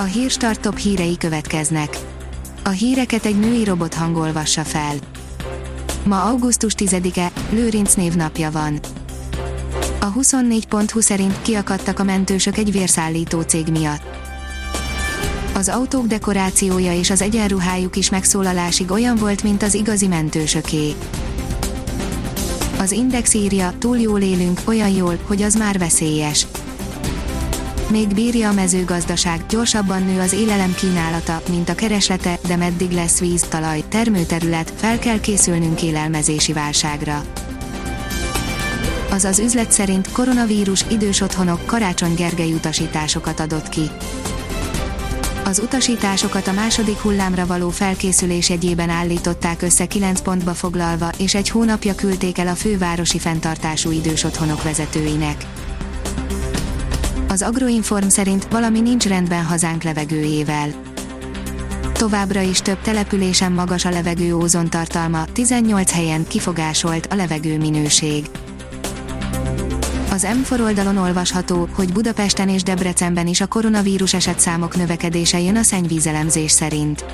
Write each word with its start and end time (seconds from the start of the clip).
A 0.00 0.02
hírstart 0.02 0.60
top 0.60 0.78
hírei 0.78 1.16
következnek. 1.16 1.98
A 2.64 2.68
híreket 2.68 3.24
egy 3.24 3.38
női 3.38 3.64
robot 3.64 3.94
hangolvassa 3.94 4.64
fel. 4.64 4.94
Ma 6.04 6.22
augusztus 6.22 6.72
10-e, 6.76 7.32
Lőrinc 7.50 7.94
névnapja 7.94 8.50
van. 8.50 8.80
A 10.00 10.12
24.20 10.12 11.00
szerint 11.00 11.42
kiakadtak 11.42 11.98
a 11.98 12.04
mentősök 12.04 12.56
egy 12.56 12.72
vérszállító 12.72 13.40
cég 13.40 13.66
miatt. 13.66 14.02
Az 15.54 15.68
autók 15.68 16.06
dekorációja 16.06 16.94
és 16.94 17.10
az 17.10 17.22
egyenruhájuk 17.22 17.96
is 17.96 18.10
megszólalásig 18.10 18.90
olyan 18.90 19.16
volt, 19.16 19.42
mint 19.42 19.62
az 19.62 19.74
igazi 19.74 20.06
mentősöké. 20.06 20.94
Az 22.78 22.92
Index 22.92 23.34
írja, 23.34 23.72
túl 23.78 23.98
jól 23.98 24.20
élünk, 24.20 24.60
olyan 24.64 24.90
jól, 24.90 25.18
hogy 25.26 25.42
az 25.42 25.54
már 25.54 25.78
veszélyes. 25.78 26.46
Még 27.90 28.14
bírja 28.14 28.48
a 28.48 28.52
mezőgazdaság, 28.52 29.46
gyorsabban 29.48 30.02
nő 30.02 30.20
az 30.20 30.32
élelem 30.32 30.74
kínálata, 30.74 31.42
mint 31.50 31.68
a 31.68 31.74
kereslete, 31.74 32.38
de 32.46 32.56
meddig 32.56 32.90
lesz 32.90 33.20
víz, 33.20 33.42
talaj, 33.42 33.84
termőterület, 33.88 34.72
fel 34.76 34.98
kell 34.98 35.20
készülnünk 35.20 35.82
élelmezési 35.82 36.52
válságra. 36.52 37.22
Az 39.10 39.24
az 39.24 39.38
üzlet 39.38 39.72
szerint 39.72 40.12
koronavírus 40.12 40.84
idős 40.90 41.20
otthonok 41.20 41.66
Karácsony 41.66 42.14
Gergely 42.14 42.52
utasításokat 42.52 43.40
adott 43.40 43.68
ki. 43.68 43.90
Az 45.44 45.58
utasításokat 45.58 46.46
a 46.46 46.52
második 46.52 46.98
hullámra 46.98 47.46
való 47.46 47.68
felkészülés 47.68 48.48
jegyében 48.48 48.88
állították 48.88 49.62
össze 49.62 49.86
9 49.86 50.20
pontba 50.20 50.54
foglalva, 50.54 51.10
és 51.18 51.34
egy 51.34 51.48
hónapja 51.48 51.94
küldték 51.94 52.38
el 52.38 52.48
a 52.48 52.54
fővárosi 52.54 53.18
fenntartású 53.18 53.90
idős 53.90 54.24
otthonok 54.24 54.62
vezetőinek. 54.62 55.44
Az 57.30 57.42
Agroinform 57.42 58.06
szerint 58.06 58.48
valami 58.50 58.80
nincs 58.80 59.06
rendben 59.06 59.44
hazánk 59.44 59.82
levegőjével. 59.82 60.68
Továbbra 61.92 62.40
is 62.40 62.58
több 62.60 62.80
településen 62.80 63.52
magas 63.52 63.84
a 63.84 63.90
levegő 63.90 64.34
ózontartalma, 64.34 65.24
18 65.32 65.92
helyen 65.92 66.26
kifogásolt 66.26 67.06
a 67.06 67.14
levegő 67.14 67.58
minőség. 67.58 68.26
Az 70.10 70.26
M4 70.42 70.60
oldalon 70.60 70.96
olvasható, 70.96 71.68
hogy 71.72 71.92
Budapesten 71.92 72.48
és 72.48 72.62
Debrecenben 72.62 73.26
is 73.26 73.40
a 73.40 73.46
koronavírus 73.46 74.14
esetszámok 74.14 74.76
növekedése 74.76 75.40
jön 75.40 75.56
a 75.56 75.62
szennyvízelemzés 75.62 76.50
szerint. 76.50 77.04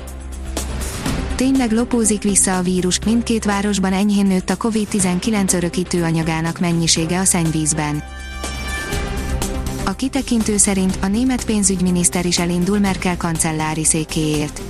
Tényleg 1.35 1.71
lopózik 1.71 2.23
vissza 2.23 2.57
a 2.57 2.61
vírus, 2.61 2.99
mindkét 3.05 3.43
városban 3.43 3.93
enyhén 3.93 4.25
nőtt 4.25 4.49
a 4.49 4.57
COVID-19 4.57 5.53
örökítő 5.53 6.03
anyagának 6.03 6.59
mennyisége 6.59 7.19
a 7.19 7.23
szennyvízben. 7.23 8.03
A 9.87 9.95
kitekintő 9.95 10.57
szerint 10.57 10.97
a 11.01 11.07
német 11.07 11.45
pénzügyminiszter 11.45 12.25
is 12.25 12.39
elindul 12.39 12.79
Merkel 12.79 13.17
kancellári 13.17 13.83
székéért. 13.83 14.61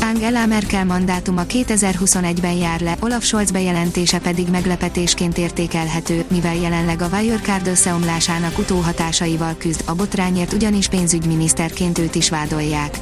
Angela 0.00 0.46
Merkel 0.46 0.84
mandátuma 0.84 1.42
2021-ben 1.48 2.52
jár 2.52 2.80
le, 2.80 2.96
Olaf 3.00 3.24
Scholz 3.24 3.50
bejelentése 3.50 4.18
pedig 4.18 4.48
meglepetésként 4.48 5.38
értékelhető, 5.38 6.24
mivel 6.30 6.54
jelenleg 6.54 7.02
a 7.02 7.08
Wirecard 7.12 7.66
összeomlásának 7.66 8.58
utóhatásaival 8.58 9.54
küzd, 9.58 9.82
a 9.86 9.94
botrányért 9.94 10.52
ugyanis 10.52 10.88
pénzügyminiszterként 10.88 11.98
őt 11.98 12.14
is 12.14 12.30
vádolják. 12.30 12.98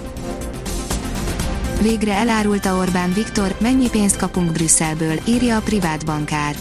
Végre 1.82 2.12
elárulta 2.12 2.76
Orbán 2.76 3.12
Viktor, 3.12 3.56
mennyi 3.60 3.88
pénzt 3.88 4.16
kapunk 4.16 4.52
Brüsszelből, 4.52 5.20
írja 5.26 5.56
a 5.56 5.60
privát 5.60 6.04
bankár. 6.04 6.56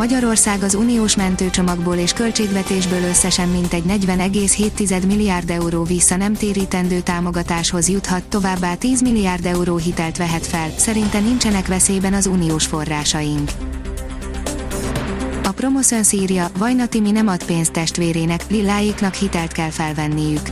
Magyarország 0.00 0.62
az 0.62 0.74
uniós 0.74 1.16
mentőcsomagból 1.16 1.96
és 1.96 2.12
költségvetésből 2.12 3.02
összesen 3.02 3.48
mintegy 3.48 3.82
40,7 3.88 5.06
milliárd 5.06 5.50
euró 5.50 5.82
vissza 5.82 6.16
nem 6.16 6.34
térítendő 6.34 7.00
támogatáshoz 7.00 7.88
juthat, 7.88 8.22
továbbá 8.22 8.74
10 8.74 9.02
milliárd 9.02 9.46
euró 9.46 9.76
hitelt 9.76 10.16
vehet 10.16 10.46
fel, 10.46 10.70
szerinte 10.76 11.18
nincsenek 11.18 11.66
veszélyben 11.66 12.14
az 12.14 12.26
uniós 12.26 12.66
forrásaink. 12.66 13.50
A 15.44 15.50
Promoszön 15.50 16.02
szírja, 16.02 16.48
Vajna 16.58 16.86
Timi 16.86 17.10
nem 17.10 17.28
ad 17.28 17.44
pénzt 17.44 17.72
testvérének, 17.72 18.44
Lilláiknak 18.50 19.14
hitelt 19.14 19.52
kell 19.52 19.70
felvenniük. 19.70 20.48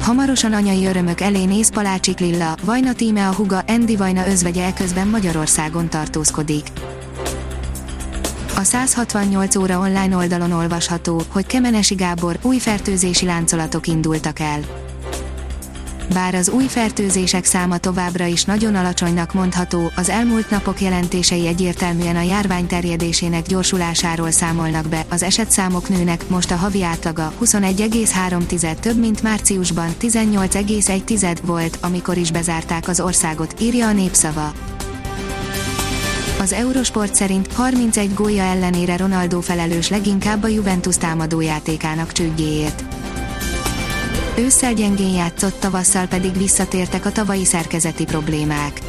Hamarosan 0.00 0.52
anyai 0.52 0.86
örömök 0.86 1.20
elé 1.20 1.44
néz 1.44 1.70
Palácsik 1.70 2.18
Lilla, 2.18 2.56
Vajna 2.64 2.92
Tíme 2.92 3.28
a 3.28 3.34
huga, 3.34 3.62
Endi 3.66 3.96
Vajna 3.96 4.26
özvegye 4.26 4.64
eközben 4.64 5.08
Magyarországon 5.08 5.88
tartózkodik. 5.88 6.66
A 8.64 8.66
168 8.66 9.56
óra 9.56 9.78
online 9.78 10.16
oldalon 10.16 10.52
olvasható, 10.52 11.22
hogy 11.28 11.46
Kemenesi 11.46 11.94
Gábor 11.94 12.38
új 12.42 12.58
fertőzési 12.58 13.26
láncolatok 13.26 13.86
indultak 13.86 14.38
el. 14.38 14.60
Bár 16.14 16.34
az 16.34 16.48
új 16.48 16.64
fertőzések 16.64 17.44
száma 17.44 17.78
továbbra 17.78 18.24
is 18.24 18.44
nagyon 18.44 18.74
alacsonynak 18.74 19.32
mondható, 19.32 19.90
az 19.96 20.08
elmúlt 20.08 20.50
napok 20.50 20.80
jelentései 20.80 21.46
egyértelműen 21.46 22.16
a 22.16 22.22
járvány 22.22 22.66
terjedésének 22.66 23.46
gyorsulásáról 23.46 24.30
számolnak 24.30 24.88
be, 24.88 25.04
az 25.10 25.22
esetszámok 25.22 25.88
nőnek, 25.88 26.28
most 26.28 26.50
a 26.50 26.56
havi 26.56 26.82
átlaga 26.82 27.32
21,3 27.44 28.74
több 28.80 28.98
mint 28.98 29.22
márciusban 29.22 29.88
18,1 30.00 31.36
volt, 31.42 31.78
amikor 31.80 32.16
is 32.16 32.30
bezárták 32.30 32.88
az 32.88 33.00
országot, 33.00 33.60
írja 33.60 33.86
a 33.86 33.92
népszava. 33.92 34.52
Az 36.44 36.52
Eurosport 36.52 37.14
szerint 37.14 37.52
31 37.52 38.14
gólya 38.14 38.42
ellenére 38.42 38.96
Ronaldo 38.96 39.40
felelős 39.40 39.88
leginkább 39.88 40.42
a 40.42 40.46
Juventus 40.46 40.96
támadójátékának 40.96 42.12
csődjéért. 42.12 42.84
Ősszel 44.38 44.74
gyengén 44.74 45.14
játszott, 45.14 45.60
tavasszal 45.60 46.06
pedig 46.06 46.36
visszatértek 46.36 47.06
a 47.06 47.12
tavalyi 47.12 47.44
szerkezeti 47.44 48.04
problémák. 48.04 48.80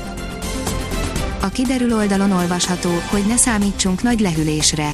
A 1.41 1.47
kiderül 1.47 1.93
oldalon 1.93 2.31
olvasható, 2.31 2.89
hogy 3.09 3.23
ne 3.27 3.37
számítsunk 3.37 4.03
nagy 4.03 4.19
lehűlésre. 4.19 4.91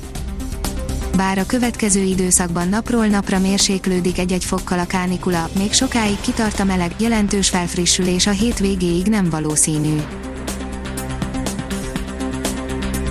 Bár 1.16 1.38
a 1.38 1.46
következő 1.46 2.02
időszakban 2.02 2.70
napról 2.70 3.06
napra 3.06 3.40
mérséklődik 3.40 4.20
egy-egy 4.20 4.46
fokkal 4.46 4.80
a 4.80 4.86
kánikula, 4.86 5.50
még 5.58 5.74
sokáig 5.74 6.20
kitart 6.20 6.60
a 6.60 6.64
meleg, 6.64 6.96
jelentős 6.98 7.50
felfrissülés 7.50 8.28
a 8.28 8.32
hétvégéig 8.32 9.06
nem 9.06 9.30
valószínű. 9.30 10.02